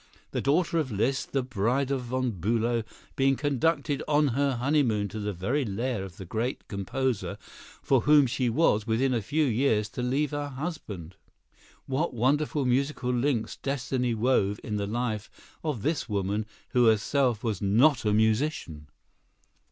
The 0.31 0.41
daughter 0.41 0.79
of 0.79 0.91
Liszt, 0.91 1.31
the 1.31 1.43
bride 1.43 1.91
of 1.91 2.01
Von 2.05 2.31
Bülow, 2.31 2.83
being 3.15 3.35
conducted 3.35 4.01
on 4.07 4.29
her 4.29 4.55
honeymoon 4.55 5.07
to 5.09 5.19
the 5.19 5.31
very 5.31 5.63
lair 5.63 6.03
of 6.03 6.17
the 6.17 6.25
great 6.25 6.67
composer 6.67 7.37
for 7.83 8.01
whom 8.01 8.25
she 8.25 8.49
was, 8.49 8.87
within 8.87 9.13
a 9.13 9.21
few 9.21 9.45
years, 9.45 9.89
to 9.89 10.01
leave 10.01 10.31
her 10.31 10.47
husband! 10.47 11.17
What 11.85 12.15
wonderful 12.15 12.65
musical 12.65 13.11
links 13.13 13.57
destiny 13.57 14.15
wove 14.15 14.59
in 14.63 14.77
the 14.77 14.87
life 14.87 15.29
of 15.63 15.83
this 15.83 16.09
woman 16.09 16.47
who 16.69 16.87
herself 16.87 17.43
was 17.43 17.61
not 17.61 18.03
a 18.03 18.11
musician! 18.11 18.87